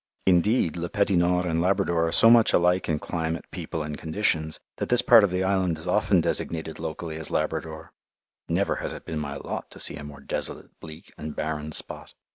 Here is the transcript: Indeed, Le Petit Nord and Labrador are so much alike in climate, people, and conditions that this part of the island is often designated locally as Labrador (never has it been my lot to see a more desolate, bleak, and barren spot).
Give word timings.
Indeed, 0.25 0.77
Le 0.77 0.89
Petit 0.89 1.15
Nord 1.15 1.45
and 1.45 1.61
Labrador 1.61 2.07
are 2.07 2.11
so 2.11 2.31
much 2.31 2.53
alike 2.53 2.89
in 2.89 2.97
climate, 2.97 3.45
people, 3.51 3.83
and 3.83 3.95
conditions 3.99 4.59
that 4.77 4.89
this 4.89 5.03
part 5.03 5.23
of 5.23 5.29
the 5.29 5.43
island 5.43 5.77
is 5.77 5.85
often 5.85 6.21
designated 6.21 6.79
locally 6.79 7.17
as 7.17 7.29
Labrador 7.29 7.93
(never 8.49 8.77
has 8.77 8.93
it 8.93 9.05
been 9.05 9.19
my 9.19 9.35
lot 9.35 9.69
to 9.69 9.79
see 9.79 9.97
a 9.97 10.03
more 10.03 10.19
desolate, 10.21 10.71
bleak, 10.79 11.13
and 11.19 11.35
barren 11.35 11.71
spot). 11.71 12.15